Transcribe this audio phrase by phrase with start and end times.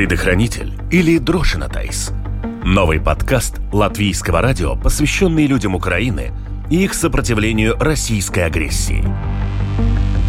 [0.00, 2.10] Предохранитель или Дрошинатайс.
[2.64, 6.32] Новый подкаст латвийского радио, посвященный людям Украины
[6.70, 9.04] и их сопротивлению российской агрессии.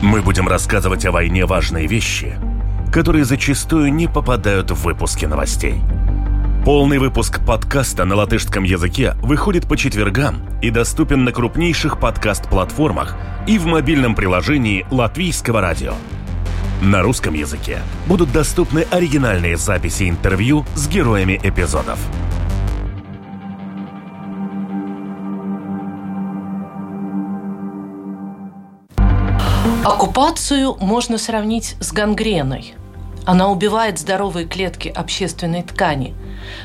[0.01, 2.35] Мы будем рассказывать о войне важные вещи,
[2.91, 5.79] которые зачастую не попадают в выпуски новостей.
[6.65, 13.15] Полный выпуск подкаста на латышском языке выходит по четвергам и доступен на крупнейших подкаст-платформах
[13.47, 15.93] и в мобильном приложении Латвийского радио–
[16.81, 21.99] на русском языке будут доступны оригинальные записи интервью с героями эпизодов.
[29.85, 32.73] Оккупацию можно сравнить с гангреной.
[33.25, 36.15] Она убивает здоровые клетки общественной ткани.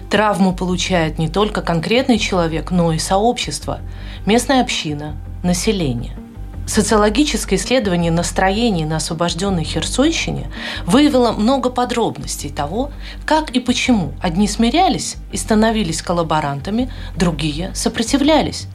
[0.09, 3.81] Травму получает не только конкретный человек, но и сообщество,
[4.25, 6.17] местная община, население–
[6.67, 10.51] Социологическое исследование настроений на освобожденной Херсонщине
[10.85, 12.91] выявило много подробностей того,
[13.25, 18.67] как и почему одни смирялись и становились коллаборантами, другие сопротивлялись.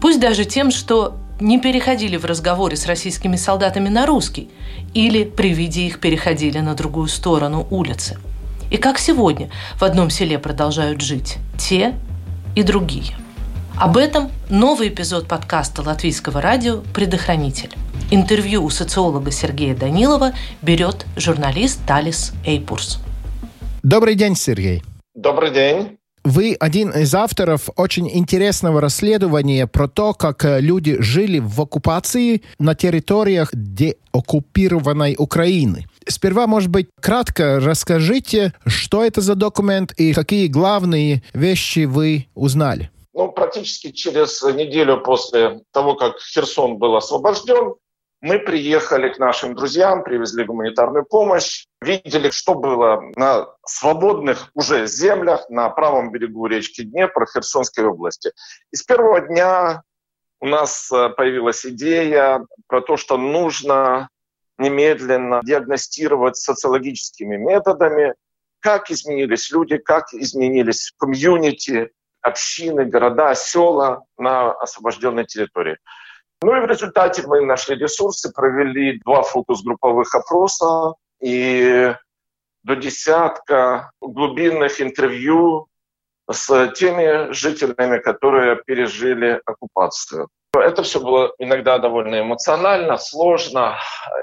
[0.00, 4.48] Пусть даже тем, что не переходили в разговоре с российскими солдатами на русский
[4.94, 8.16] или при виде их переходили на другую сторону улицы.
[8.70, 11.94] И как сегодня в одном селе продолжают жить те
[12.54, 13.16] и другие.
[13.76, 17.74] Об этом новый эпизод подкаста Латвийского радио «Предохранитель».
[18.12, 23.00] Интервью у социолога Сергея Данилова берет журналист Талис Эйпурс.
[23.82, 24.84] Добрый день, Сергей.
[25.16, 25.98] Добрый день.
[26.22, 32.42] Вы один из авторов очень интересного расследования про то, как э, люди жили в оккупации
[32.60, 35.86] на территориях деоккупированной Украины.
[36.06, 42.90] Сперва, может быть, кратко расскажите, что это за документ и какие главные вещи вы узнали.
[43.14, 47.74] Ну, практически через неделю после того, как Херсон был освобожден,
[48.20, 55.48] мы приехали к нашим друзьям, привезли гуманитарную помощь, видели, что было на свободных уже землях
[55.48, 58.32] на правом берегу речки Днепр Херсонской области.
[58.72, 59.82] И с первого дня
[60.40, 64.08] у нас э, появилась идея про то, что нужно
[64.58, 68.14] немедленно диагностировать социологическими методами,
[68.60, 71.90] как изменились люди, как изменились комьюнити,
[72.24, 75.76] общины, города, села на освобожденной территории.
[76.42, 81.94] Ну и в результате мы нашли ресурсы, провели два фокус-групповых опроса и
[82.64, 85.68] до десятка глубинных интервью
[86.30, 90.28] с теми жителями, которые пережили оккупацию.
[90.54, 93.76] Это все было иногда довольно эмоционально, сложно,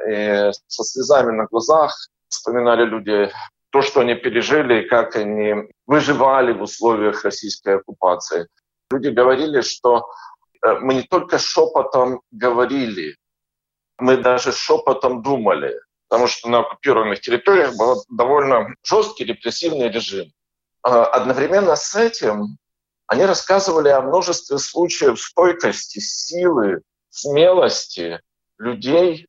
[0.06, 1.95] со слезами на глазах
[2.29, 3.29] вспоминали люди
[3.71, 8.47] то, что они пережили и как они выживали в условиях российской оккупации.
[8.91, 10.11] Люди говорили, что
[10.65, 13.15] э, мы не только шепотом говорили,
[13.97, 15.79] мы даже шепотом думали,
[16.09, 20.31] потому что на оккупированных территориях был довольно жесткий репрессивный режим.
[20.83, 22.57] А одновременно с этим
[23.07, 28.19] они рассказывали о множестве случаев стойкости, силы, смелости
[28.57, 29.27] людей,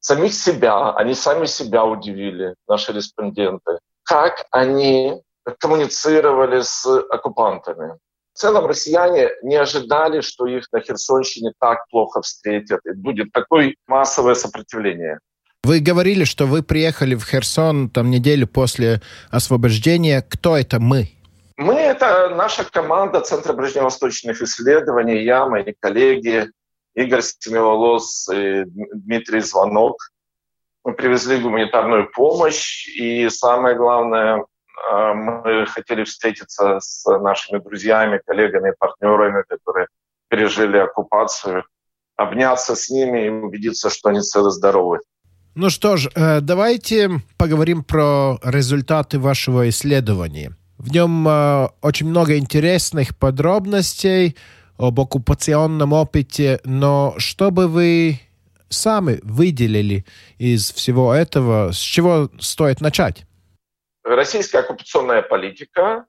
[0.00, 5.20] самих себя, они сами себя удивили, наши респонденты, как они
[5.58, 7.98] коммуницировали с оккупантами.
[8.34, 13.74] В целом россияне не ожидали, что их на Херсонщине так плохо встретят, и будет такое
[13.86, 15.18] массовое сопротивление.
[15.64, 20.22] Вы говорили, что вы приехали в Херсон там неделю после освобождения.
[20.22, 21.10] Кто это мы?
[21.56, 26.48] Мы— это наша команда Центра ближневосточных исследований, я, мои коллеги,
[26.98, 29.96] Игорь Семиволос и Дмитрий Звонок.
[30.84, 38.72] Мы привезли гуманитарную помощь, и самое главное, э, мы хотели встретиться с нашими друзьями, коллегами,
[38.76, 39.86] партнерами, которые
[40.28, 41.64] пережили оккупацию,
[42.16, 44.98] обняться с ними и убедиться, что они целы-здоровы.
[45.54, 50.56] Ну что ж, э, давайте поговорим про результаты вашего исследования.
[50.78, 54.36] В нем э, очень много интересных подробностей,
[54.78, 58.20] об оккупационном опыте, но что бы вы
[58.68, 60.04] сами выделили
[60.38, 63.24] из всего этого, с чего стоит начать?
[64.04, 66.06] Российская оккупационная политика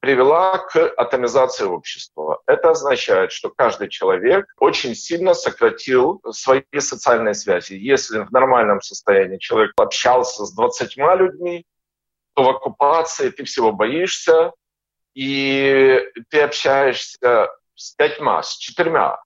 [0.00, 2.40] привела к атомизации общества.
[2.46, 7.74] Это означает, что каждый человек очень сильно сократил свои социальные связи.
[7.74, 11.64] Если в нормальном состоянии человек общался с 20 людьми,
[12.34, 14.52] то в оккупации ты всего боишься,
[15.14, 16.00] и
[16.30, 19.18] ты общаешься с пятьма, с четырьмя,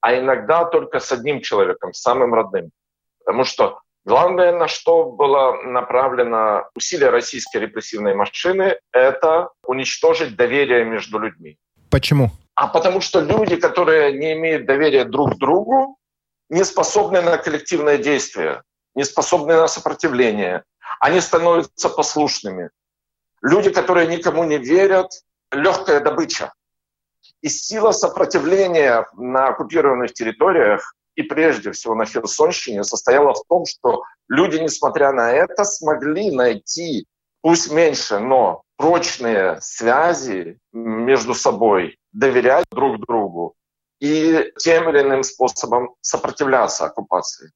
[0.00, 2.70] а иногда только с одним человеком, самым родным.
[3.24, 11.18] Потому что главное, на что было направлено усилие российской репрессивной машины, это уничтожить доверие между
[11.18, 11.56] людьми.
[11.90, 12.30] Почему?
[12.54, 15.98] А потому что люди, которые не имеют доверия друг к другу,
[16.48, 18.62] не способны на коллективное действие,
[18.94, 20.64] не способны на сопротивление.
[21.00, 22.70] Они становятся послушными.
[23.40, 25.10] Люди, которые никому не верят,
[25.50, 26.52] легкая добыча.
[27.42, 34.02] И сила сопротивления на оккупированных территориях и прежде всего на Херсонщине состояла в том, что
[34.28, 37.06] люди, несмотря на это, смогли найти,
[37.42, 43.54] пусть меньше, но прочные связи между собой, доверять друг другу
[44.00, 47.52] и тем или иным способом сопротивляться оккупации.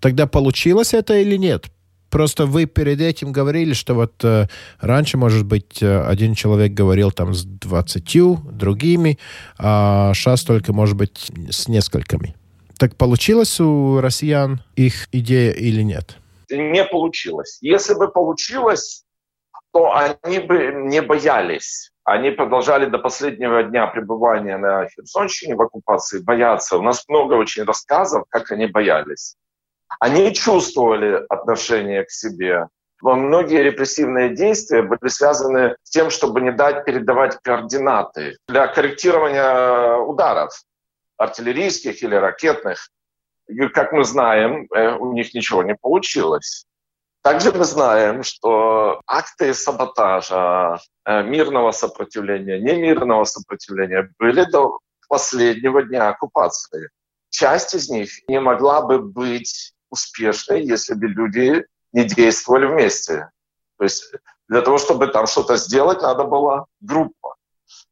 [0.00, 1.66] Тогда получилось это или нет?
[2.10, 4.46] Просто вы перед этим говорили, что вот э,
[4.80, 9.18] раньше, может быть, э, один человек говорил там с двадцатью другими,
[9.58, 12.34] а сейчас только, может быть, с несколькими.
[12.78, 16.16] Так получилось у россиян их идея или нет?
[16.50, 17.58] Не получилось.
[17.60, 19.04] Если бы получилось,
[19.72, 21.90] то они бы не боялись.
[22.04, 26.78] Они продолжали до последнего дня пребывания на Херсонщине в оккупации бояться.
[26.78, 29.36] У нас много очень рассказов, как они боялись.
[30.00, 32.66] Они чувствовали отношение к себе.
[33.00, 39.96] Но многие репрессивные действия были связаны с тем, чтобы не дать передавать координаты для корректирования
[39.96, 40.52] ударов
[41.16, 42.90] артиллерийских или ракетных.
[43.48, 46.66] И, как мы знаем, э, у них ничего не получилось.
[47.22, 56.08] Также мы знаем, что акты саботажа, э, мирного сопротивления, немирного сопротивления были до последнего дня
[56.08, 56.90] оккупации.
[57.30, 63.30] Часть из них не могла бы быть успешной, если бы люди не действовали вместе.
[63.78, 64.12] То есть
[64.48, 67.36] для того, чтобы там что-то сделать, надо была группа.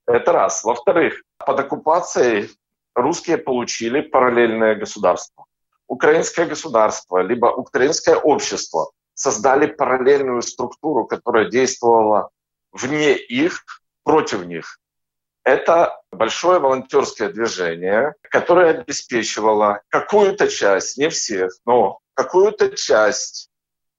[0.07, 0.65] Это раз.
[0.65, 2.51] Во-вторых, под оккупацией
[2.95, 5.45] русские получили параллельное государство.
[5.87, 12.31] Украинское государство, либо украинское общество создали параллельную структуру, которая действовала
[12.73, 13.65] вне их,
[14.03, 14.79] против них.
[15.47, 23.49] Это большое волонтерское движение, которое обеспечивало какую-то часть, не всех, но какую-то часть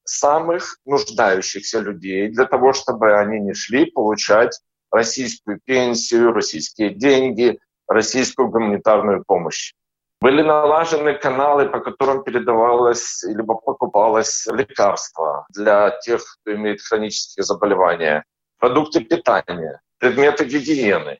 [0.03, 4.59] самых нуждающихся людей для того, чтобы они не шли получать
[4.91, 7.57] российскую пенсию, российские деньги,
[7.87, 9.73] российскую гуманитарную помощь.
[10.19, 18.25] Были налажены каналы, по которым передавалось либо покупалось лекарство для тех, кто имеет хронические заболевания,
[18.59, 21.19] продукты питания, предметы гигиены.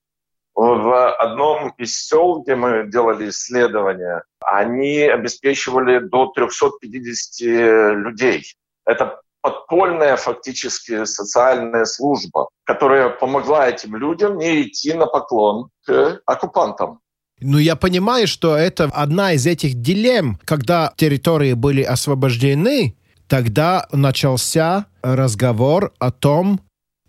[0.57, 8.43] В одном из сел, где мы делали исследования, они обеспечивали до 350 людей.
[8.83, 17.01] Это подпольная фактически социальная служба, которая помогла этим людям не идти на поклон к оккупантам.
[17.39, 20.39] Ну, я понимаю, что это одна из этих дилемм.
[20.43, 26.61] Когда территории были освобождены, тогда начался разговор о том,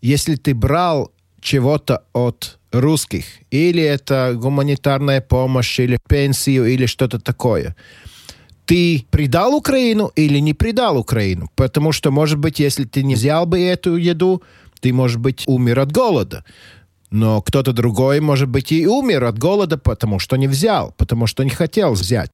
[0.02, 7.76] если ты брал чего-то от русских, или это гуманитарная помощь, или пенсию, или что-то такое–
[8.68, 11.48] ты предал Украину или не предал Украину.
[11.54, 14.42] Потому что, может быть, если ты не взял бы эту еду,
[14.80, 16.44] ты, может быть, умер от голода.
[17.10, 21.44] Но кто-то другой, может быть, и умер от голода, потому что не взял, потому что
[21.44, 22.30] не хотел взять.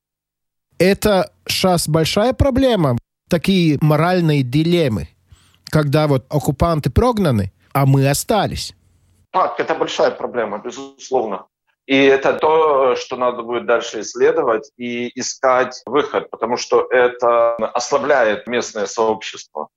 [0.78, 2.98] Это сейчас большая проблема,
[3.30, 5.08] такие моральные дилеммы,
[5.66, 8.74] когда вот оккупанты прогнаны, а мы остались.
[9.34, 11.46] Это большая проблема, безусловно.
[11.86, 18.46] И это то, что надо будет дальше исследовать и искать выход, потому что это ослабляет
[18.46, 19.68] местное сообщество.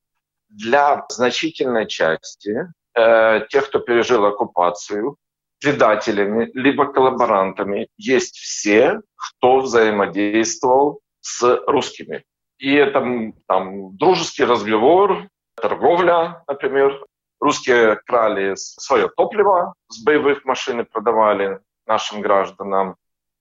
[0.47, 5.17] Для значительной части э, тех, кто пережил оккупацию,
[5.59, 12.23] предателями либо коллаборантами есть все, кто взаимодействовал с русскими.
[12.57, 17.03] И это там, дружеский разговор, торговля, например.
[17.39, 22.95] Русские крали свое топливо с боевых машин и продавали нашим гражданам.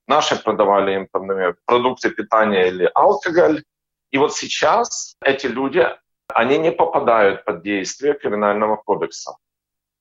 [0.07, 3.63] Наши продавали им, там, например, продукты питания или алкоголь.
[4.11, 5.85] И вот сейчас эти люди,
[6.33, 9.35] они не попадают под действие криминального кодекса.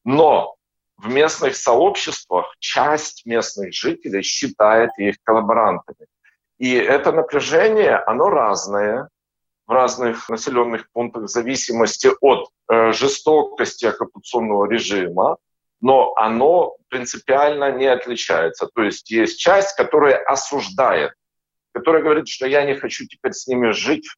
[0.04, 0.56] Но
[0.98, 6.06] в местных сообществах часть местных жителей считает их коллаборантами.
[6.58, 9.08] И это напряжение, оно разное
[9.66, 15.37] в разных населенных пунктах в зависимости от э, жестокости оккупационного режима,
[15.80, 18.68] но оно принципиально не отличается.
[18.75, 21.12] То есть есть часть, которая осуждает,
[21.73, 24.08] которая говорит, что я не хочу теперь с ними жить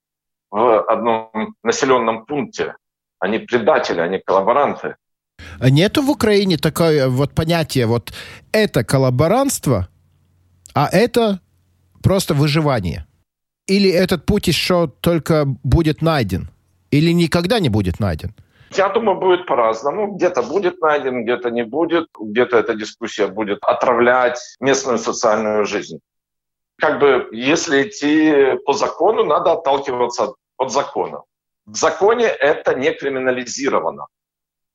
[0.50, 2.74] в одном населенном пункте.
[3.18, 4.96] Они предатели, они коллаборанты.
[5.60, 8.12] А нету в Украине такое вот понятие, вот
[8.52, 9.88] это коллаборантство,
[10.74, 11.40] а это
[12.02, 13.07] просто выживание?
[13.68, 16.48] Или этот путь еще только будет найден?
[16.90, 18.34] Или никогда не будет найден?
[18.76, 20.16] Я думаю, будет по-разному.
[20.16, 22.08] Где-то будет найден, где-то не будет.
[22.18, 26.00] Где-то эта дискуссия будет отравлять местную социальную жизнь.
[26.76, 31.22] Как бы, если идти по закону, надо отталкиваться от закона.
[31.66, 34.06] В законе это не криминализировано.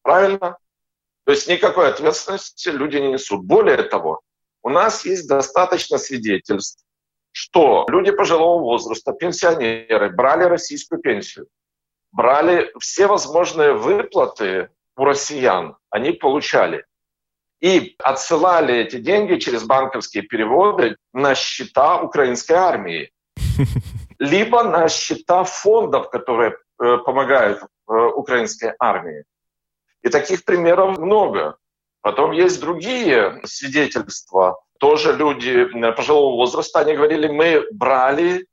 [0.03, 0.57] Правильно?
[1.25, 3.43] То есть никакой ответственности люди не несут.
[3.43, 4.21] Более того,
[4.61, 6.82] у нас есть достаточно свидетельств,
[7.33, 11.47] что люди пожилого возраста, пенсионеры, брали российскую пенсию,
[12.11, 16.85] брали все возможные выплаты у россиян, они получали.
[17.59, 23.11] И отсылали эти деньги через банковские переводы на счета украинской армии.
[24.19, 29.23] Либо на счета фондов, которые э, помогают э, украинской армии.
[30.01, 31.57] И таких примеров много.
[32.01, 34.61] Потом есть другие свидетельства.
[34.83, 38.45] Тоже люди пожилого возраста, они говорили, мы брали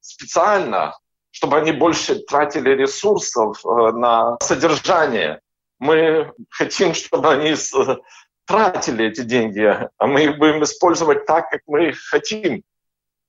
[0.00, 0.94] специально,
[1.30, 5.40] чтобы они больше тратили ресурсов э, на содержание.
[5.78, 7.54] Мы хотим, чтобы они
[8.44, 9.62] тратили эти деньги,
[9.96, 12.62] а мы их будем использовать так, как мы хотим.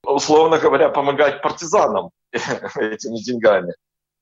[0.04, 3.74] Условно говоря, помогать партизанам этими деньгами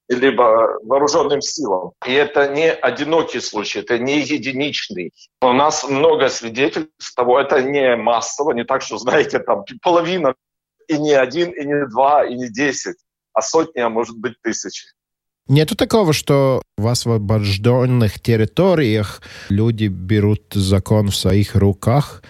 [0.09, 1.91] либо вооруженным силам.
[2.05, 5.11] И это не одинокий случай, это не единичный.
[5.41, 10.35] У нас много свидетельств того, это не массово, не так, что, знаете, там половина,
[10.87, 12.97] и не один, и не два, и не десять,
[13.33, 14.87] а сотни, а может быть тысячи.
[15.49, 22.21] Нету такого, что в освобожденных территориях люди берут закон в своих руках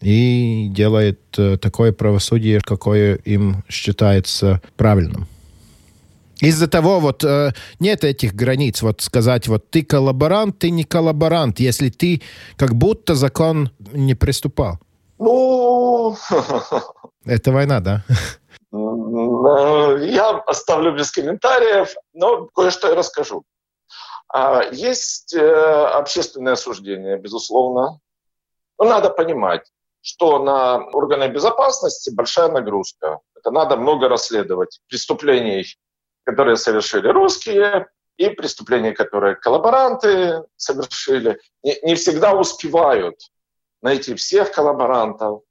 [0.00, 5.28] и делают э, такое правосудие, какое им считается правильным.
[6.40, 11.60] Из-за того вот э, нет этих границ, вот сказать, вот ты коллаборант, ты не коллаборант,
[11.60, 12.22] если ты
[12.56, 14.78] как будто закон не приступал.
[15.18, 16.16] Ну...
[17.24, 18.04] Это война, да?
[18.72, 23.44] Я оставлю без комментариев, но кое-что я расскажу.
[24.28, 28.00] А, есть э, общественное осуждение, безусловно.
[28.78, 29.62] Но надо понимать,
[30.00, 33.20] что на органы безопасности большая нагрузка.
[33.36, 35.64] Это надо много расследовать преступлений,
[36.24, 41.40] которые совершили русские, и преступления, которые коллаборанты совершили.
[41.62, 43.16] Не, не всегда успевают
[43.82, 45.42] найти всех коллаборантов,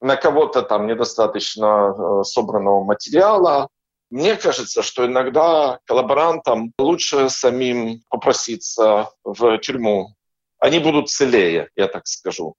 [0.00, 3.68] на кого-то там недостаточно э, собранного материала.
[4.10, 10.14] Мне кажется, что иногда коллаборантам лучше самим попроситься в тюрьму.
[10.58, 12.54] Они будут целее, я так скажу.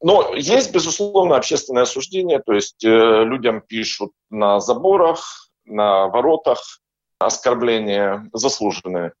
[0.00, 6.80] Но есть, безусловно, общественное осуждение, то есть э, людям пишут на заборах, на воротах
[7.18, 9.12] оскорбления заслуженные.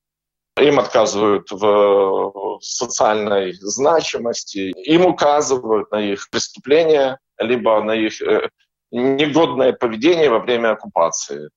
[0.56, 8.48] Им отказывают в социальной значимости, им указывают на их преступления, либо на их э,
[8.92, 11.50] негодное поведение во время оккупации.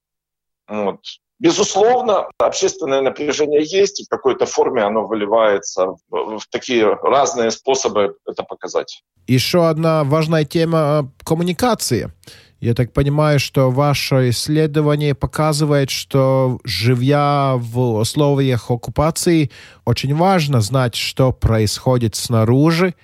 [0.67, 0.99] Вот.
[1.39, 8.15] Безусловно, общественное напряжение есть, и в какой-то форме оно выливается в, в такие разные способы
[8.25, 9.03] это показать.
[9.27, 12.11] Еще одна важная тема— коммуникации.
[12.59, 19.51] Я так понимаю, что ваше исследование показывает, что живя в условиях оккупации,
[19.85, 22.95] очень важно знать, что происходит снаружи,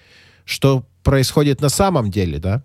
[0.44, 2.64] что происходит на самом деле, да?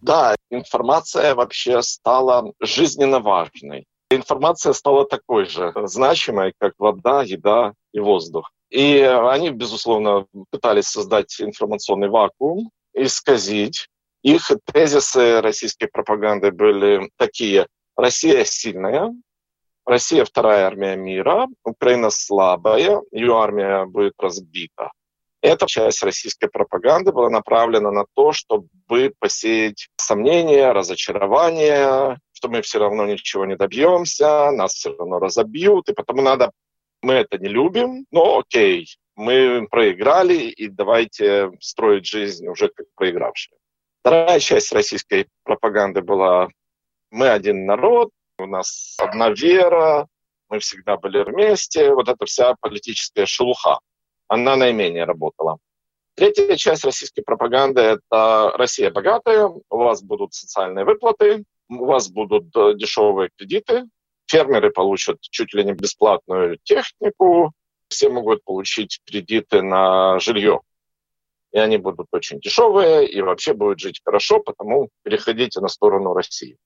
[0.00, 3.84] Да, информация вообще стала жизненно важной.
[4.10, 8.50] Информация стала такой же значимой, как вода, еда и воздух.
[8.70, 13.88] И они, безусловно, пытались создать информационный вакуум, исказить.
[14.22, 17.66] Их тезисы российской пропаганды были такие.
[17.96, 19.12] Россия сильная,
[19.86, 24.92] Россия вторая армия мира, Украина слабая, ее армия будет разбита.
[25.42, 32.78] Эта часть российской пропаганды была направлена на то, чтобы посеять сомнения, разочарование, что мы все
[32.78, 36.52] равно ничего не добьемся, нас все равно разобьют, и потому надо...
[37.02, 38.86] Мы это не любим, но окей,
[39.16, 43.56] мы проиграли, и давайте строить жизнь уже как проигравшие.
[44.00, 46.48] Вторая часть российской пропаганды была
[47.10, 50.06] «мы один народ», у нас одна вера,
[50.48, 51.92] мы всегда были вместе.
[51.92, 53.78] Вот эта вся политическая шелуха
[54.28, 55.58] она наименее работала.
[56.14, 62.54] Третья часть российской пропаганды– это Россия богатая, у вас будут социальные выплаты, у вас будут
[62.56, 63.84] э, дешевые кредиты,
[64.26, 67.52] фермеры получат чуть ли не бесплатную технику,
[67.88, 70.60] все могут получить кредиты на жилье.
[71.52, 76.56] И они будут очень дешевые, и вообще будет жить хорошо, потому переходите на сторону России.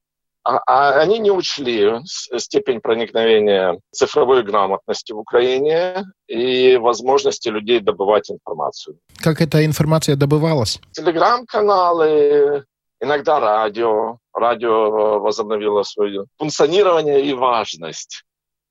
[0.46, 8.30] А, а они не учли степень проникновения цифровой грамотности в Украине и возможности людей добывать
[8.30, 8.98] информацию.
[9.22, 10.80] Как эта информация добывалась?
[10.92, 12.64] Телеграм-каналы,
[13.00, 14.18] иногда радио.
[14.34, 18.24] Радио возобновило свое функционирование и важность.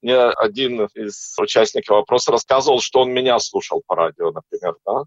[0.03, 4.75] Мне один из участников вопроса рассказывал, что он меня слушал по радио, например.
[4.85, 5.03] Да?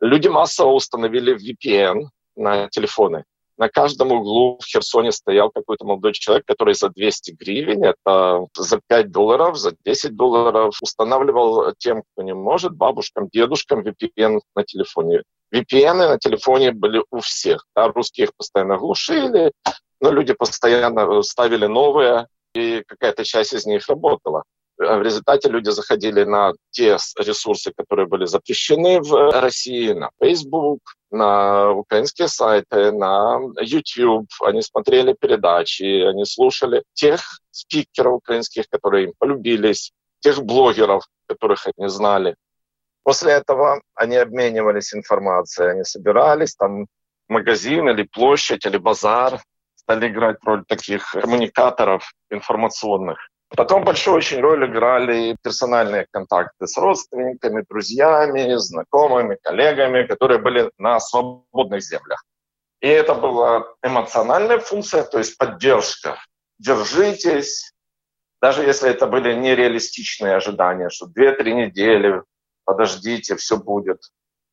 [0.00, 3.24] Люди массово установили VPN на телефоны
[3.56, 8.80] на каждом углу в Херсоне стоял какой-то молодой человек, который за 200 гривен, это за
[8.86, 15.22] 5 долларов, за 10 долларов устанавливал тем, кто не может, бабушкам, дедушкам VPN на телефоне.
[15.54, 17.66] VPN на телефоне были у всех.
[17.74, 19.52] Да, русские их постоянно глушили,
[20.00, 24.42] но люди постоянно ставили новые, и какая-то часть из них работала.
[24.78, 30.80] В результате люди заходили на те ресурсы, которые были запрещены в России, на Facebook,
[31.10, 34.28] на украинские сайты, на YouTube.
[34.42, 41.88] Они смотрели передачи, они слушали тех спикеров украинских, которые им полюбились, тех блогеров, которых они
[41.88, 42.36] знали.
[43.02, 46.86] После этого они обменивались информацией, они собирались, там
[47.28, 49.40] магазин или площадь или базар
[49.76, 53.18] стали играть роль таких коммуникаторов информационных.
[53.56, 61.00] Потом большую очень роль играли персональные контакты с родственниками, друзьями, знакомыми, коллегами, которые были на
[61.00, 62.22] свободных землях.
[62.82, 66.18] И это была эмоциональная функция, то есть поддержка.
[66.58, 67.72] Держитесь,
[68.42, 72.22] даже если это были нереалистичные ожидания, что 2-3 недели,
[72.64, 74.02] подождите, все будет.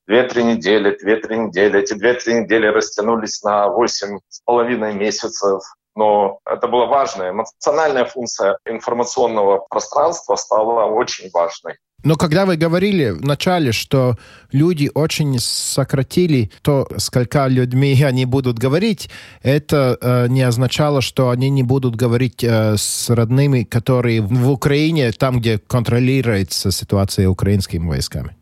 [0.05, 1.79] Две-три недели, две-три недели.
[1.79, 5.61] Эти две-три недели растянулись на восемь с половиной месяцев
[5.95, 11.75] но это была важная эмоциональная функция информационного пространства стала очень важной.
[12.03, 14.15] Но когда вы говорили в начале, что
[14.51, 19.09] люди очень сократили то, сколько людьми они будут говорить,
[19.41, 25.11] это э, не означало, что они не будут говорить э, с родными, которые в Украине,
[25.13, 28.35] там, где контролируется ситуация украинскими войсками.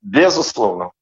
[0.00, 0.92] Безусловно,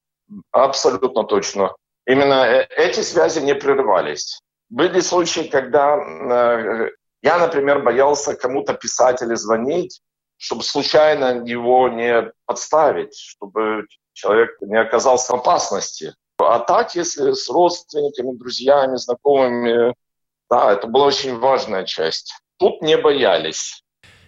[0.52, 1.74] абсолютно точно.
[2.06, 4.40] Именно э, эти связи не прерывались.
[4.74, 6.90] Были случаи, когда э,
[7.22, 10.00] я, например, боялся кому-то писать или звонить,
[10.36, 16.12] чтобы случайно его не подставить, чтобы человек не оказался в опасности.
[16.38, 19.94] А так, если с родственниками, друзьями, знакомыми,
[20.50, 22.34] да, это была очень важная часть.
[22.58, 23.84] Тут не боялись.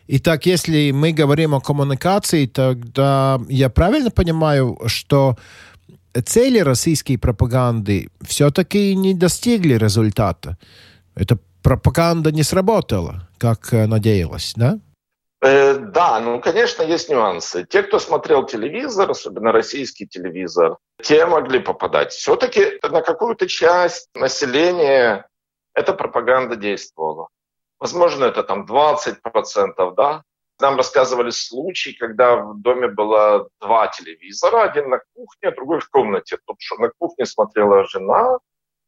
[0.07, 5.37] Итак, если мы говорим о коммуникации, тогда я правильно понимаю, что
[6.23, 10.57] цели российской пропаганды все-таки не достигли результата.
[11.15, 14.79] Эта пропаганда не сработала, как э, надеялась, да?
[15.43, 17.65] Э, да, ну, конечно, есть нюансы.
[17.65, 22.13] Те, кто смотрел телевизор, особенно российский телевизор, те могли попадать.
[22.13, 25.27] Все-таки на какую-то часть населения
[25.75, 27.29] эта пропаганда действовала.
[27.79, 30.23] Возможно, это там 20%, да,
[30.61, 36.39] нам рассказывали случай, когда в доме было два телевизора, один на кухне, другой в комнате.
[36.47, 38.39] Тот, что на кухне смотрела жена,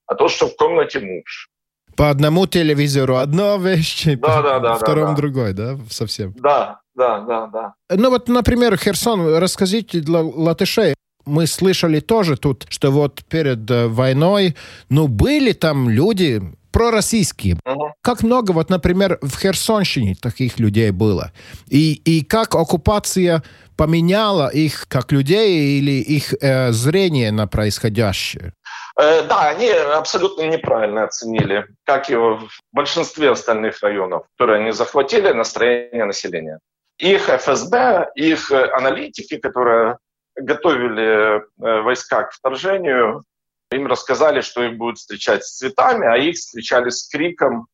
[0.06, 1.50] а тот, что в комнате муж.
[1.96, 6.32] По одному телевизору одна вещь, да, по да, да, втором да, другой, да, совсем?
[6.38, 7.74] Да, да, да, да.
[7.90, 10.94] Ну вот, например, Херсон, расскажите для латышей,
[11.28, 14.56] мы слышали тоже тут, что вот перед э, войной,
[14.88, 17.56] ну, были там люди, пророссийские.
[17.64, 17.94] Угу.
[18.02, 21.32] Как много, вот, например, в Херсонщине таких людей было.
[21.68, 23.42] И, и как оккупация
[23.76, 28.52] поменяла их как людей или их э, зрение на происходящее?
[29.00, 35.32] Э, да, они абсолютно неправильно оценили, как и в большинстве остальных районов, которые они захватили,
[35.32, 36.58] настроение населения.
[36.98, 39.98] Их ФСБ, их аналитики, которые
[40.40, 43.22] готовили э, войска к вторжению,
[43.70, 47.66] им рассказали, что их будут встречать с цветами, а их встречали с криком,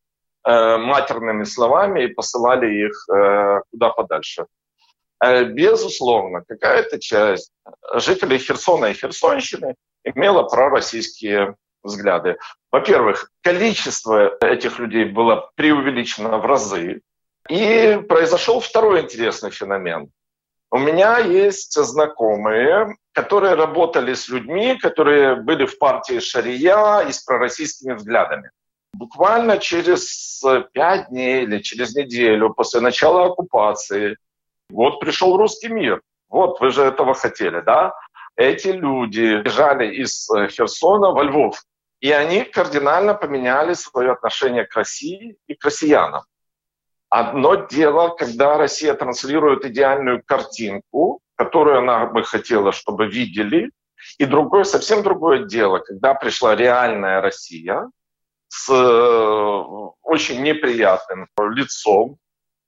[0.46, 4.46] э, матерными словами и посылали их э, куда подальше.
[5.22, 7.50] Безусловно, какая-то часть
[7.94, 9.74] жителей Херсона и Херсонщины
[10.04, 12.36] имела пророссийские взгляды.
[12.70, 17.02] Во-первых, количество этих людей было преувеличено в разы.
[17.48, 20.10] И произошел второй интересный феномен.
[20.74, 27.22] У меня есть знакомые, которые работали с людьми, которые были в партии Шария и с
[27.22, 28.50] пророссийскими взглядами.
[28.92, 34.16] Буквально через пять дней или через неделю после начала оккупации,
[34.68, 36.02] вот пришел русский мир.
[36.28, 37.94] Вот, вы же этого хотели, да?
[38.34, 41.62] Эти люди бежали из Херсона во Львов.
[42.00, 46.24] И они кардинально поменяли свое отношение к России и к россиянам.
[47.16, 53.70] Одно дело, когда Россия транслирует идеальную картинку, которую она бы хотела, чтобы видели,
[54.18, 57.88] и другое, совсем другое дело, когда пришла реальная Россия
[58.48, 59.64] с э,
[60.02, 62.16] очень неприятным лицом,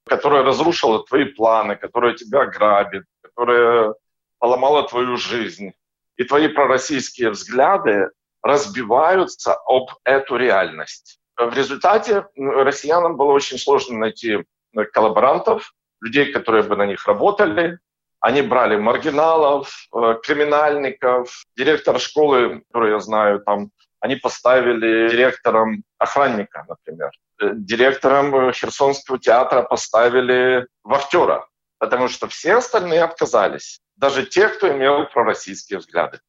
[0.05, 3.95] которая разрушила твои планы, которая тебя грабит, которая
[4.39, 5.73] поломала твою жизнь.
[6.15, 11.19] И твои пророссийские взгляды разбиваются об эту реальность.
[11.37, 14.43] В результате россиянам было очень сложно найти
[14.75, 15.71] э, коллаборантов,
[16.01, 17.79] людей, которые бы на них работали.
[18.19, 23.69] Они брали маргиналов, э, криминальников, директор школы, который я знаю, там,
[23.99, 27.11] они поставили директором охранника, например.
[27.39, 31.47] Э, директором Херсонского театра поставили вахтера,
[31.77, 36.19] потому что все остальные отказались, даже те, кто имел пророссийские взгляды.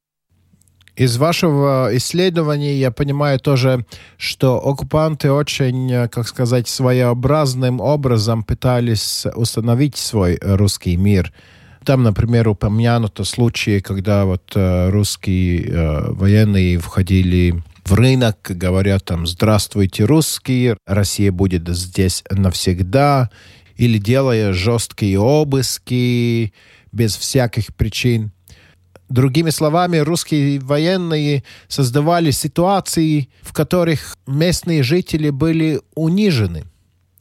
[0.98, 9.96] Из вашего исследования я понимаю тоже, что оккупанты очень, как сказать, своеобразным образом пытались установить
[9.96, 11.32] свой русский мир.
[11.84, 19.24] Там, например, упомянуто случаи, когда вот э, русские э, военные входили в рынок, говорят там
[19.24, 23.30] «Здравствуйте, русские, Россия будет здесь навсегда»,
[23.76, 26.52] или делая жесткие обыски
[26.90, 28.32] без всяких причин.
[29.08, 36.64] Другими словами, русские военные создавали ситуации, в которых местные жители были унижены.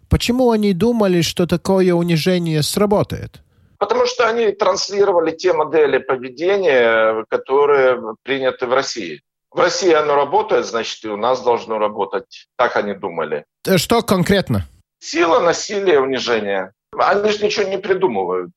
[0.09, 3.41] Почему они думали, что такое унижение сработает?
[3.77, 9.21] Потому что они транслировали те модели поведения, которые приняты в России.
[9.51, 12.47] В России оно работает, значит, и у нас должно работать.
[12.57, 13.45] Так они думали.
[13.65, 14.67] Э, что конкретно?
[14.99, 16.71] Сила, насилие, унижение.
[16.97, 18.51] Они же ничего не придумывают.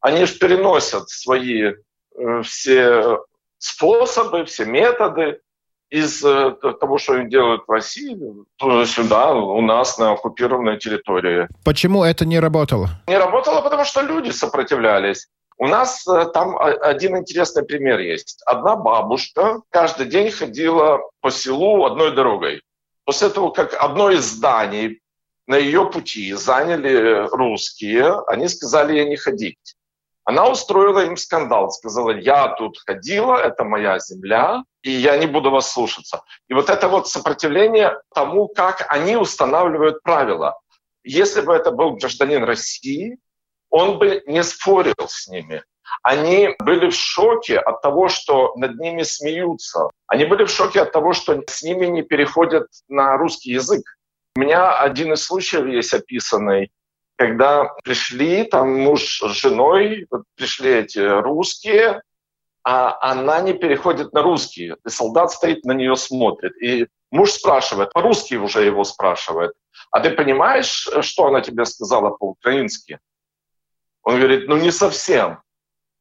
[0.00, 1.74] Они же переносят свои
[2.42, 3.18] все
[3.58, 5.40] способы, все методы
[5.92, 8.18] из э, того, что они делают в России,
[8.86, 11.48] сюда, у нас на оккупированной территории.
[11.64, 12.88] Почему это не работало?
[13.06, 15.28] Не работало, потому что люди сопротивлялись.
[15.58, 18.42] У нас э, там один интересный пример есть.
[18.46, 22.62] Одна бабушка каждый день ходила по селу одной дорогой.
[23.04, 25.00] После того, как одно из зданий
[25.46, 29.58] на ее пути заняли русские, они сказали ей не ходить.
[30.24, 35.50] Она устроила им скандал, сказала, я тут ходила, это моя земля, и я не буду
[35.50, 36.22] вас слушаться.
[36.48, 40.58] И вот это вот сопротивление тому, как они устанавливают правила.
[41.02, 43.18] Если бы это был гражданин России,
[43.70, 45.64] он бы не спорил с ними.
[46.02, 49.90] Они были в шоке от того, что над ними смеются.
[50.06, 53.82] Они были в шоке от того, что с ними не переходят на русский язык.
[54.36, 56.70] У меня один из случаев есть описанный,
[57.16, 62.02] когда пришли там муж с женой, вот пришли эти русские,
[62.64, 64.74] а она не переходит на русский.
[64.84, 66.56] И солдат стоит на нее смотрит.
[66.62, 69.52] И муж спрашивает, по-русски уже его спрашивает,
[69.90, 72.98] а ты понимаешь, что она тебе сказала по-украински?
[74.02, 75.40] Он говорит, ну не совсем.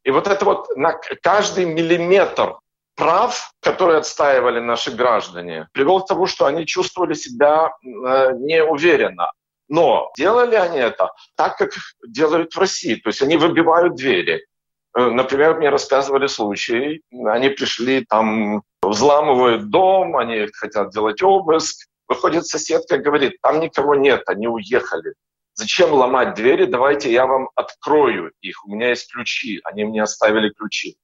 [0.03, 2.57] И вот это вот на каждый миллиметр
[2.95, 9.31] прав, которые отстаивали наши граждане, привел к тому, что они чувствовали себя э, неуверенно.
[9.71, 11.71] Но делали они это так, как
[12.05, 12.95] делают в России.
[12.95, 14.45] То есть они выбивают двери.
[14.93, 21.87] Э, например, мне рассказывали случаи, они пришли там, взламывают дом, они хотят делать обыск.
[22.09, 25.13] Выходит соседка и говорит, там никого нет, они уехали.
[25.53, 26.65] Зачем ломать двери?
[26.65, 28.65] Давайте я вам открою их.
[28.65, 29.61] У меня есть ключи.
[29.63, 30.97] Они мне оставили ключи.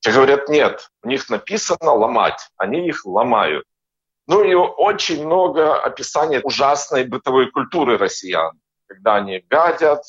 [0.00, 2.48] Те говорят, нет, у них написано ломать.
[2.56, 3.66] Они их ломают.
[4.26, 8.52] Ну и очень много описаний ужасной бытовой культуры россиян,
[8.86, 10.02] когда они гадят,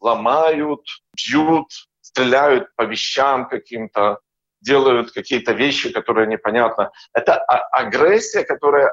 [0.00, 0.82] ломают,
[1.16, 1.68] бьют,
[2.00, 4.18] стреляют по вещам каким-то,
[4.60, 6.90] делают какие-то вещи, которые непонятно.
[7.12, 8.92] Это агрессия, которая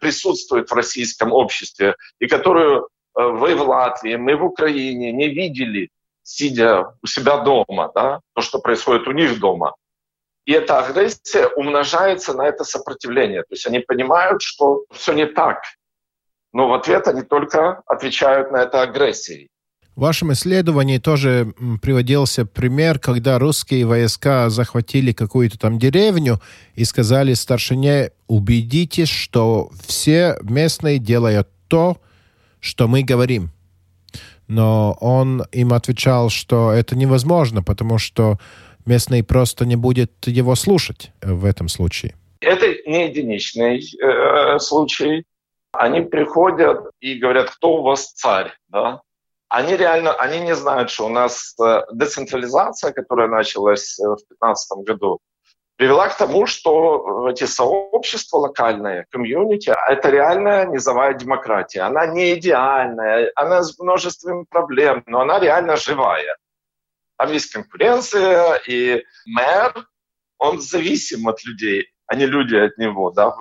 [0.00, 5.90] присутствует в российском обществе и которую Э, вы в Латвии, мы в Украине не видели,
[6.22, 9.74] сидя у себя дома, да, то, что происходит у них дома.
[10.46, 13.42] И эта агрессия умножается на это сопротивление.
[13.42, 15.62] То есть они понимают, что все не так.
[16.52, 19.48] Но в ответ они только отвечают на это агрессией.
[19.96, 26.40] В вашем исследовании тоже приводился пример, когда русские войска захватили какую-то там деревню
[26.74, 31.98] и сказали старшине, убедитесь, что все местные делают то,
[32.58, 33.50] что мы говорим.
[34.48, 38.38] Но он им отвечал, что это невозможно, потому что
[38.86, 42.14] местный просто не будет его слушать в этом случае.
[42.40, 45.24] Это не единичный э, случай.
[45.72, 49.00] Они приходят и говорят, кто у вас царь, да?
[49.48, 54.78] Они реально, они не знают, что у нас э, децентрализация, которая началась э, в 2015
[54.84, 55.20] году,
[55.76, 61.80] привела к тому, что эти сообщества локальные, комьюнити, это реальная низовая демократия.
[61.80, 66.36] Она не идеальная, она с множеством проблем, но она реально живая.
[67.16, 69.86] Там есть конкуренция, и мэр,
[70.38, 73.10] он зависим от людей, а не люди от него.
[73.10, 73.34] Да?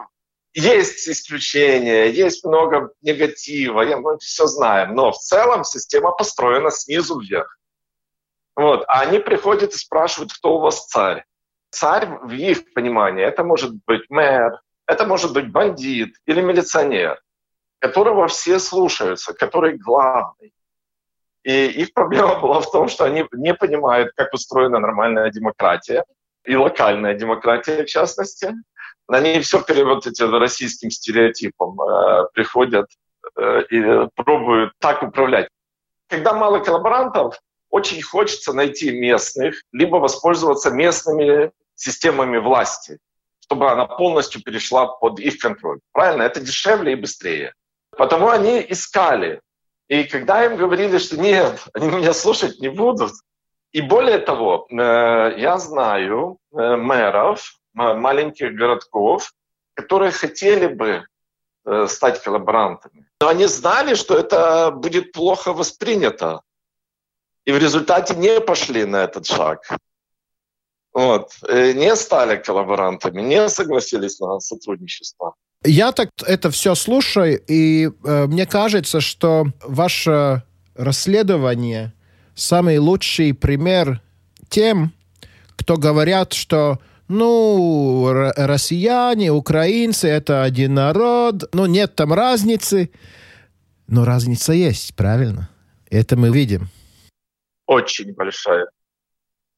[0.54, 7.58] Есть исключения, есть много негатива, мы все знаем, но в целом система построена снизу вверх.
[8.56, 8.84] Вот.
[8.88, 11.26] А они приходят и спрашивают, кто у вас царь.
[11.72, 17.20] Царь в их понимании это может быть мэр, это может быть бандит или милиционер,
[17.80, 20.54] которого все слушаются, который главный.
[21.44, 26.04] И их проблема была в том, что они не понимают, как устроена нормальная демократия,
[26.46, 28.54] и локальная демократия в частности.
[29.08, 32.88] Они все вот этим российским стереотипом э, приходят
[33.38, 35.48] э, и пробуют так управлять.
[36.10, 43.00] Когда мало коллаборантов, очень хочется найти местных, либо воспользоваться местными системами власти,
[43.42, 45.80] чтобы она полностью перешла под их контроль.
[45.92, 46.24] Правильно?
[46.24, 47.54] Это дешевле и быстрее.
[47.98, 49.42] Потому они искали.
[49.94, 53.12] И когда им говорили, что нет, они меня слушать не будут.
[53.74, 54.76] И более того, э,
[55.38, 59.32] я знаю э, мэров маленьких городков,
[59.76, 61.06] которые хотели бы
[61.66, 63.06] э, стать коллаборантами.
[63.22, 66.42] Но они знали, что это будет плохо воспринято.
[67.46, 69.78] И в результате не пошли на этот шаг.
[70.92, 71.34] Вот.
[71.48, 75.36] Не стали коллаборантами, не согласились на сотрудничество.
[75.66, 80.44] Я так это все слушаю, и э, мне кажется, что ваше
[80.76, 81.94] расследование
[82.36, 84.02] самый лучший пример
[84.50, 84.92] тем,
[85.56, 92.92] кто говорят, что ну, россияне, украинцы— это один народ, ну, нет там разницы.
[93.88, 95.50] Но разница есть, правильно?
[95.90, 96.70] Это мы видим.
[97.68, 98.68] Очень большая.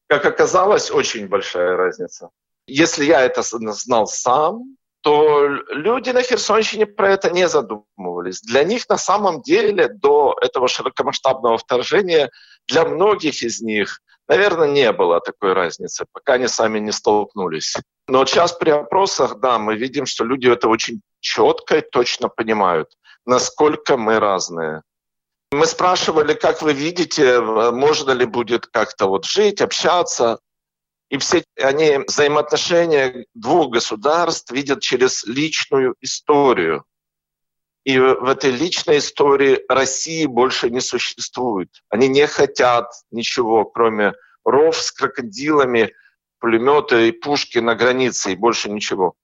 [0.08, 2.28] Как оказалось, очень большая разница.
[2.66, 8.40] Если я это знал сам, то люди на Херсонщине про это не задумывались.
[8.40, 12.30] Для них на самом деле до этого широкомасштабного вторжения,
[12.66, 17.76] для многих из них, наверное, не было такой разницы, пока они сами не столкнулись.
[18.08, 22.88] Но сейчас при опросах, да, мы видим, что люди это очень четко и точно понимают,
[23.24, 24.82] насколько мы разные.
[25.52, 30.40] Мы спрашивали, как вы видите, можно ли будет как-то вот жить, общаться.
[31.08, 36.84] И все они взаимоотношения двух государств видят через личную историю.
[37.84, 41.70] И в этой личной истории России больше не существует.
[41.88, 44.14] Они не хотят ничего, кроме
[44.44, 45.92] ров с крокодилами,
[46.40, 49.14] пулемета и пушки на границе, и больше ничего.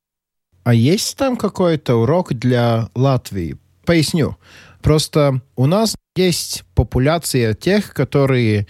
[0.62, 3.56] А есть там какой-то урок для Латвии?
[3.84, 4.36] Поясню.
[4.80, 8.68] Просто у нас есть популяция тех, которые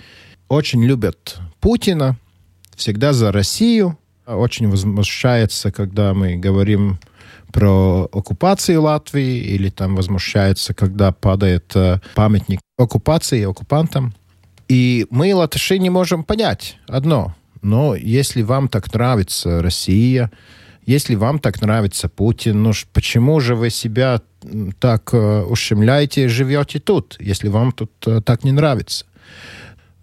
[0.48, 2.16] очень любят Путина,
[2.82, 6.98] всегда за Россию, очень возмущается, когда мы говорим
[7.52, 14.14] про оккупацию Латвии, или там возмущается, когда падает э, памятник оккупации оккупантам.
[14.68, 17.34] И мы, латыши, не можем понять одно.
[17.60, 20.30] Но если вам так нравится Россия,
[20.84, 24.20] если вам так нравится Путин, ну почему же вы себя
[24.80, 29.04] так э, ущемляете и живете тут, если вам тут э, так не нравится?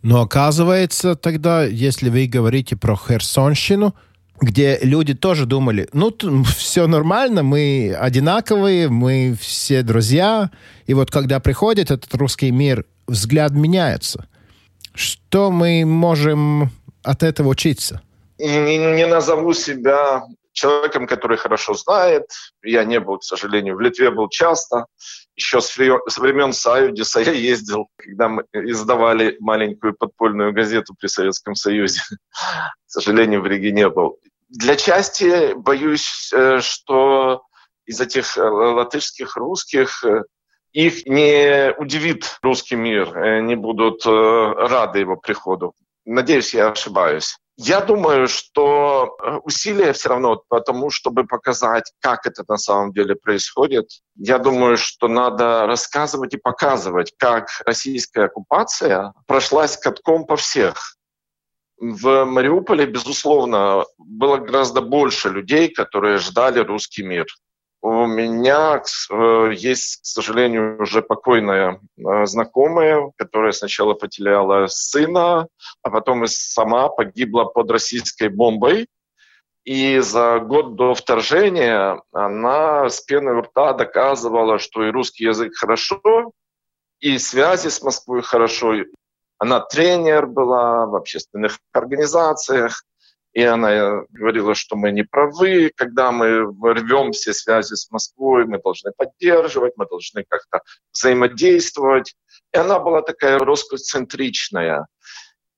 [0.01, 3.95] Но оказывается тогда, если вы говорите про Херсонщину,
[4.41, 6.13] где люди тоже думали, ну,
[6.57, 10.49] все нормально, мы одинаковые, мы все друзья.
[10.87, 14.27] И вот когда приходит этот русский мир, взгляд меняется.
[14.93, 16.71] Что мы можем
[17.03, 18.01] от этого учиться?
[18.37, 22.23] Не, не назову себя человеком, который хорошо знает.
[22.63, 24.85] Я не был, к сожалению, в Литве был часто.
[25.39, 25.77] Еще с
[26.17, 32.01] времен Союза я ездил, когда мы издавали маленькую подпольную газету при Советском Союзе.
[32.33, 34.19] К сожалению, в Риге не был.
[34.49, 37.43] Для части боюсь, э, что
[37.85, 40.23] из этих э, латышских, русских э,
[40.73, 45.73] их не удивит русский мир, они будут рады его приходу.
[46.03, 47.37] Надеюсь, я ошибаюсь.
[47.61, 52.93] Я думаю, что э, усилия все равно по тому, чтобы показать, как это на самом
[52.93, 53.89] деле происходит.
[54.15, 60.95] Я думаю, что надо рассказывать и показывать, как российская оккупация прошлась катком по всех.
[61.77, 67.25] В Мариуполе, безусловно, было гораздо больше людей, которые ждали русский мир.
[67.81, 75.47] У меня э, есть, к сожалению, уже покойная э, знакомая, которая сначала потеряла сына,
[75.81, 78.87] а потом и сама погибла под российской бомбой.
[79.63, 85.53] И за год до вторжения она с пеной у рта доказывала, что и русский язык
[85.55, 86.31] хорошо,
[86.99, 88.73] и связи с Москвой хорошо.
[89.37, 92.83] Она тренер была в общественных организациях.
[93.33, 98.59] И она говорила, что мы не правы, когда мы рвем все связи с Москвой, мы
[98.59, 100.61] должны поддерживать, мы должны как-то
[100.93, 102.15] взаимодействовать.
[102.53, 104.87] И она была такая роскоцентричная.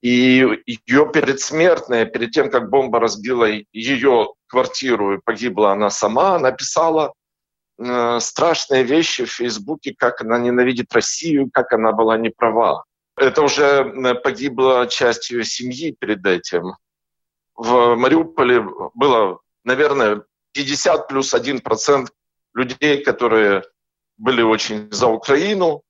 [0.01, 6.51] И ее предсмертная, перед тем, как бомба разбила ее квартиру и погибла она сама, она
[6.51, 7.13] писала
[7.77, 12.83] э, страшные вещи в Фейсбуке, как она ненавидит Россию, как она была неправа.
[13.15, 16.73] Это уже э, погибла часть ее семьи перед этим
[17.61, 22.09] в Мариуполе было, наверное, 50 плюс 1 процент
[22.55, 23.63] людей, которые
[24.17, 25.83] были очень за Украину,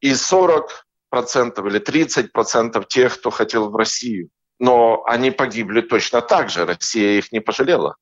[0.00, 4.30] и 40 процентов или 30 процентов тех, кто хотел в Россию.
[4.58, 6.66] Но они погибли точно так же.
[6.66, 7.94] Россия их не пожалела.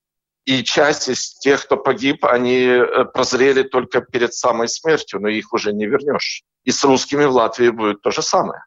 [0.46, 5.52] И часть из тех, кто погиб, они э, прозрели только перед самой смертью, но их
[5.52, 6.42] уже не вернешь.
[6.64, 8.62] И с русскими в Латвии будет то же самое.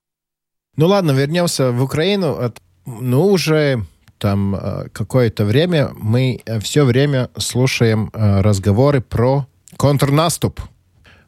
[0.77, 2.53] Ну ладно, вернемся в Украину.
[2.85, 3.85] Ну, уже
[4.23, 10.61] там э, какое-то время мы э, все время слушаем разговоры про контрнаступ.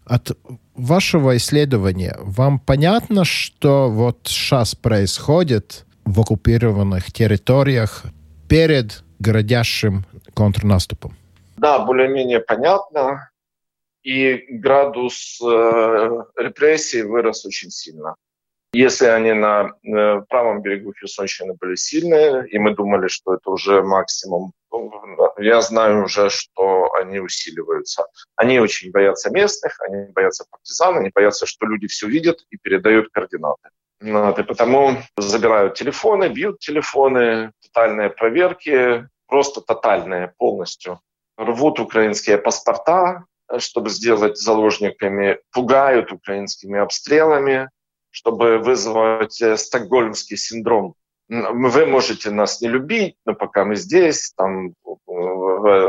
[0.06, 0.38] От
[0.76, 8.04] вашего исследования вам понятно, что вот сейчас происходит в оккупированных территориях
[8.48, 11.18] перед грядящим контрнаступом?
[11.58, 13.30] Да, более-менее понятно.
[14.04, 15.46] И градус э,
[16.38, 18.16] репрессий вырос очень сильно.
[18.76, 23.82] Если они на э, правом берегу Херсонщины были сильные, и мы думали, что это уже
[23.82, 24.52] максимум,
[25.38, 28.06] я знаю уже, что они усиливаются.
[28.36, 33.12] Они очень боятся местных, они боятся партизан, они боятся, что люди все видят и передают
[33.14, 33.70] координаты.
[34.02, 41.00] Вот, и потому забирают телефоны, бьют телефоны, тотальные проверки, просто тотальные полностью.
[41.38, 43.24] Рвут украинские паспорта,
[43.58, 47.70] чтобы сделать заложниками, пугают украинскими обстрелами,
[48.16, 50.96] чтобы вызвать э, стокгольмский синдром.
[51.28, 54.74] Вы можете нас не любить, но пока мы здесь, там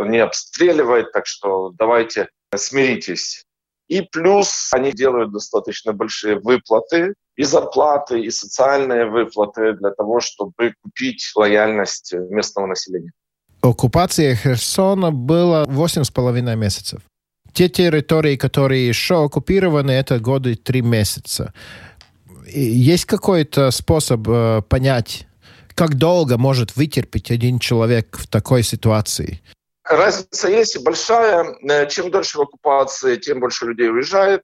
[0.09, 3.45] не обстреливать, так что давайте смиритесь.
[3.87, 10.75] И плюс они делают достаточно большие выплаты, и зарплаты, и социальные выплаты для того, чтобы
[10.83, 13.13] купить лояльность местного населения.
[13.61, 17.03] Оккупация Херсона была 8,5 месяцев.
[17.53, 21.53] Те территории, которые еще оккупированы, это годы три месяца.
[22.47, 25.27] Есть какой-то способ э, понять,
[25.75, 29.43] как долго может вытерпеть один человек в такой ситуации?
[29.85, 31.57] Разница есть большая.
[31.69, 34.43] Э, чем дольше в оккупации, тем больше людей уезжает.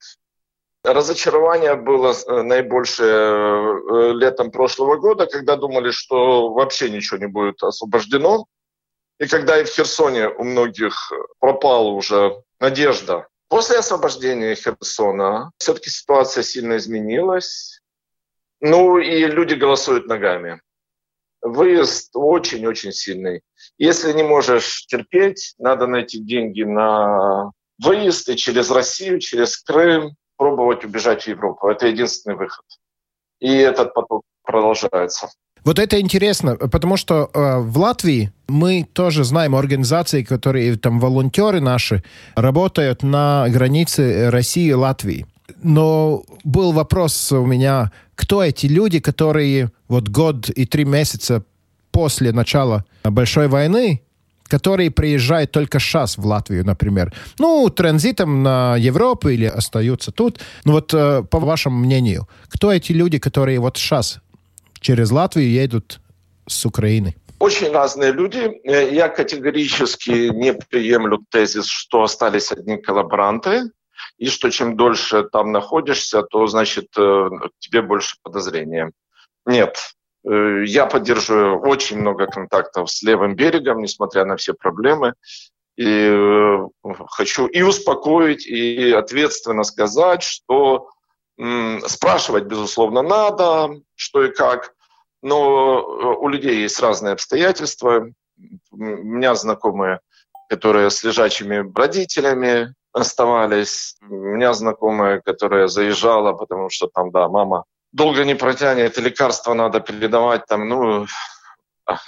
[0.85, 7.63] Разочарование было э, наибольшее э, летом прошлого года, когда думали, что вообще ничего не будет
[7.63, 8.47] освобождено.
[9.19, 13.27] И когда и в Херсоне у многих пропала уже надежда.
[13.49, 17.72] После освобождения Херсона все-таки ситуация сильно изменилась.
[18.63, 20.61] Ну и люди голосуют ногами
[21.43, 23.43] выезд очень-очень сильный.
[23.77, 27.51] Если не можешь терпеть, надо найти деньги на
[27.83, 31.69] выезд и через Россию, через Крым пробовать убежать в Европу.
[31.69, 32.65] Это единственный выход.
[33.41, 35.29] И этот поток продолжается.
[35.65, 41.61] Вот это интересно, потому что э, в Латвии мы тоже знаем организации, которые там волонтеры
[41.61, 42.03] наши
[42.35, 45.27] работают на границе России и Латвии.
[45.63, 51.43] Но был вопрос у меня, кто эти люди, которые вот год и три месяца
[51.91, 54.01] после начала большой войны,
[54.49, 57.13] которые приезжают только сейчас в Латвию, например.
[57.41, 60.39] Ну, транзитом на Европу или остаются тут.
[60.65, 64.21] Ну вот, э, по вашему мнению, кто эти люди, которые вот сейчас
[64.81, 66.01] через Латвию едут
[66.47, 67.17] с Украины?
[67.41, 68.53] Очень разные люди.
[68.63, 73.73] Э, я категорически не приемлю тезис, что остались одни коллаборанты
[74.19, 78.93] и что чем дольше там находишься, то, значит, э, тебе больше подозрения.
[79.47, 79.77] Нет,
[80.25, 85.15] э, я поддерживаю очень много контактов с левым берегом, несмотря на все проблемы.
[85.77, 86.59] И э,
[87.09, 90.89] хочу и успокоить, и ответственно сказать, что
[91.87, 94.75] спрашивать, безусловно, надо, что и как,
[95.23, 95.83] но
[96.21, 98.07] у людей есть разные обстоятельства.
[98.71, 100.01] У меня знакомые,
[100.51, 103.97] которые с лежачими родителями, оставались.
[104.03, 109.81] У меня знакомая, которая заезжала, потому что там, да, мама долго не протянет, лекарства надо
[109.81, 111.07] передавать, там, ну,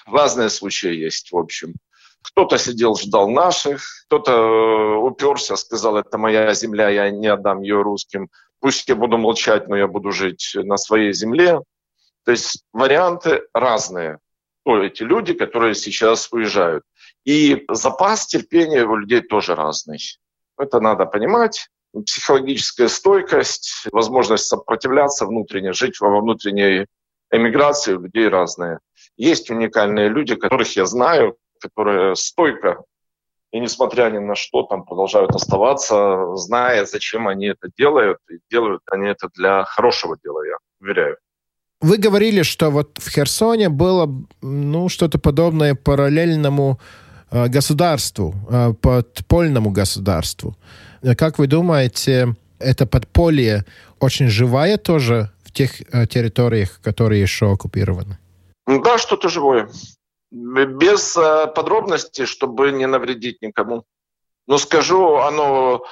[0.07, 1.75] разные случаи есть, в общем.
[2.23, 7.83] Кто-то сидел, ждал наших, кто-то э, уперся, сказал, это моя земля, я не отдам ее
[7.83, 8.29] русским.
[8.61, 11.61] Пусть я буду молчать, но я буду жить на своей земле.
[12.25, 14.19] То есть варианты разные.
[14.65, 16.85] То эти люди, которые сейчас уезжают.
[17.27, 19.99] И запас терпения у людей тоже разный.
[20.59, 21.69] Это надо понимать.
[21.93, 26.87] Психологическая стойкость, возможность сопротивляться внутренне, жить во внутренней
[27.31, 28.81] эмиграции у людей разные.
[29.17, 32.85] Есть уникальные люди, которых я знаю, которые стойко
[33.55, 38.83] и несмотря ни на что там продолжают оставаться, зная, зачем они это делают, и делают
[38.91, 41.17] они это для хорошего дела, я уверяю.
[41.81, 44.09] Вы говорили, что вот в Херсоне было
[44.43, 46.81] ну, что-то подобное параллельному
[47.35, 50.57] государству, э, подпольному государству.
[51.03, 53.65] Э, как вы думаете, это подполье
[54.01, 55.79] очень живая тоже в тех
[56.09, 58.19] территориях, которые еще оккупированы?
[58.67, 59.69] Да, что-то живое.
[60.31, 61.19] Без
[61.55, 63.85] подробностей, чтобы не навредить никому.
[64.47, 65.85] Но скажу, оно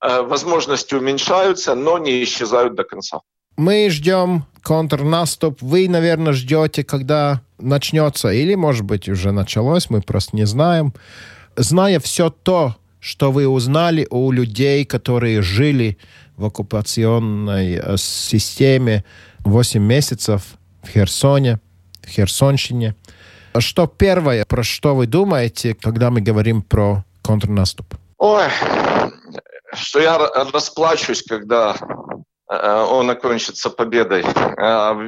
[0.00, 3.20] возможности уменьшаются, но не исчезают до конца.
[3.56, 5.62] Мы ждем контрнаступ.
[5.62, 10.94] Вы, наверное, ждете, когда начнется, или, может быть, уже началось, мы просто не знаем.
[11.56, 15.98] Зная все то, что вы узнали у людей, которые жили
[16.36, 19.04] в оккупационной э, системе
[19.40, 20.42] 8 месяцев
[20.82, 21.60] в Херсоне,
[22.02, 22.94] в Херсонщине.
[23.58, 27.94] Что первое, про что вы думаете, когда мы говорим про контрнаступ?
[28.18, 28.44] Ой,
[29.74, 30.18] что я
[30.52, 31.76] расплачусь, когда
[32.50, 34.24] он окончится победой.
[34.58, 34.98] А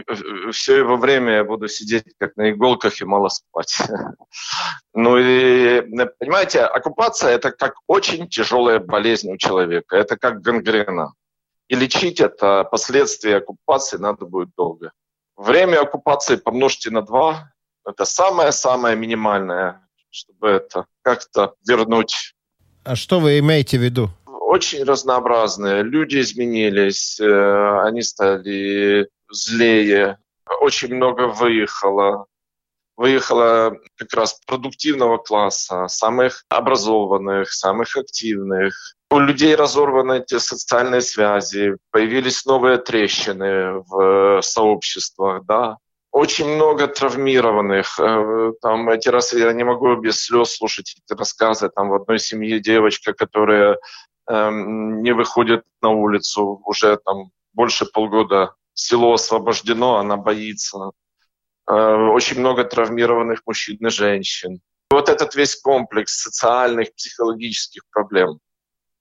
[0.53, 3.78] все его время я буду сидеть как на иголках и мало спать.
[4.95, 5.80] Ну и,
[6.18, 9.97] понимаете, оккупация– это как очень тяжелая болезнь у человека.
[9.97, 11.14] Это как гангрена.
[11.68, 14.93] И лечить это последствия оккупации надо будет долго.
[15.36, 17.53] Время оккупации помножьте на два.
[17.86, 19.80] Это самое-самое минимальное,
[20.11, 22.34] чтобы это как-то вернуть.
[22.84, 24.11] А что вы имеете в виду?
[24.53, 25.83] Очень разнообразные.
[25.83, 30.19] Люди изменились, э, они стали злее.
[30.61, 32.27] Очень много выехало.
[32.97, 38.75] Выехало как раз продуктивного класса, самых образованных, самых активных.
[39.11, 45.79] У людей разорваны эти социальные связи, появились новые трещины в сообществах, да,
[46.11, 47.99] очень много травмированных.
[47.99, 51.71] Э, там эти раз я не могу без слез слушать эти рассказы.
[51.75, 53.79] Там в одной семье девочка, которая
[54.29, 58.55] не выходит на улицу уже там больше полгода.
[58.75, 60.93] Село освобождено, она боится.
[61.70, 64.61] Э, очень много травмированных мужчин и женщин.
[64.91, 68.39] Вот этот весь комплекс социальных, психологических проблем.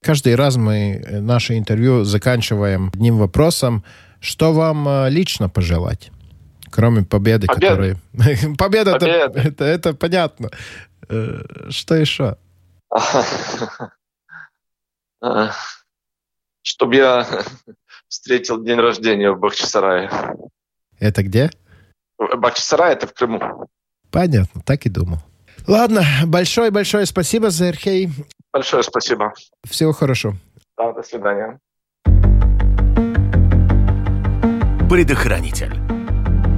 [0.03, 3.83] Каждый раз мы э, наше интервью заканчиваем одним вопросом.
[4.19, 6.11] Что вам э, лично пожелать?
[6.69, 7.67] Кроме победы, победы.
[7.67, 7.97] которая...
[8.57, 9.05] Победа, Это,
[9.39, 10.49] это, это понятно.
[11.69, 12.37] Что еще?
[16.63, 17.27] чтобы я
[18.07, 20.09] встретил день рождения в Бахчисарае.
[20.99, 21.51] Это где?
[22.17, 23.67] Бахчисарай это в Крыму.
[24.11, 25.19] Понятно, так и думал.
[25.67, 28.09] Ладно, большое-большое спасибо, Зерхей.
[28.51, 29.33] Большое спасибо.
[29.65, 30.35] Всего хорошо.
[30.77, 31.59] Да, до свидания.
[34.89, 35.73] Предохранитель.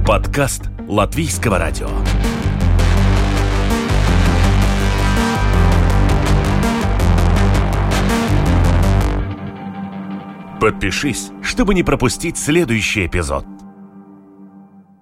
[0.06, 1.88] Подкаст Латвийского радио.
[10.64, 13.44] Подпишись, чтобы не пропустить следующий эпизод.